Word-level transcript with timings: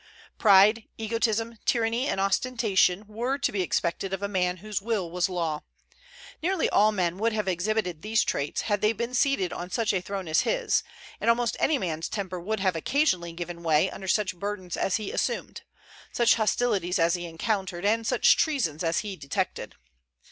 Pride, 0.39 0.85
egotism, 0.97 1.59
tyranny, 1.63 2.07
and 2.07 2.19
ostentation 2.19 3.05
were 3.05 3.37
to 3.37 3.51
be 3.51 3.61
expected 3.61 4.13
of 4.13 4.23
a 4.23 4.27
man 4.27 4.57
whose 4.57 4.81
will 4.81 5.11
was 5.11 5.29
law. 5.29 5.61
Nearly 6.41 6.67
all 6.71 6.91
men 6.91 7.19
would 7.19 7.33
have 7.33 7.47
exhibited 7.47 8.01
these 8.01 8.23
traits, 8.23 8.61
had 8.61 8.81
they 8.81 8.93
been 8.93 9.13
seated 9.13 9.53
on 9.53 9.69
such 9.69 9.93
a 9.93 10.01
throne 10.01 10.27
as 10.27 10.41
his; 10.41 10.81
and 11.19 11.29
almost 11.29 11.55
any 11.59 11.77
man's 11.77 12.09
temper 12.09 12.39
would 12.39 12.61
have 12.61 12.75
occasionally 12.75 13.31
given 13.33 13.61
way 13.61 13.91
under 13.91 14.07
such 14.07 14.35
burdens 14.35 14.75
as 14.75 14.95
he 14.95 15.11
assumed, 15.11 15.61
such 16.11 16.33
hostilities 16.33 16.97
as 16.97 17.13
he 17.13 17.27
encountered, 17.27 17.85
and 17.85 18.07
such 18.07 18.35
treasons 18.37 18.83
as 18.83 19.01
he 19.01 19.15
detected. 19.15 19.75